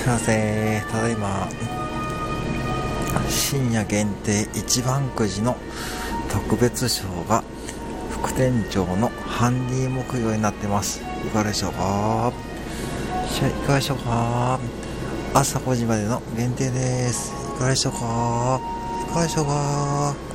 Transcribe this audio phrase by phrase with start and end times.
[0.00, 0.82] すいません。
[0.86, 1.46] ただいま
[3.28, 5.58] 深夜限定一番くじの
[6.30, 7.44] 特別賞が
[8.10, 11.02] 副店長のハンディ目標になってます。
[11.24, 12.32] いかがでしょうか？
[13.46, 14.58] いかがでしょうか？
[15.34, 17.34] 朝5時までの限定です。
[17.56, 17.98] いかがでしょうか？
[19.06, 20.29] いかがでしょうか？